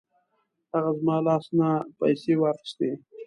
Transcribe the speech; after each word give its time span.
هغه 0.73 0.91
زما 0.99 1.15
له 1.19 1.23
لاس 1.27 1.45
نه 1.57 1.69
پیسې 1.97 2.33
واخیستې. 2.37 2.89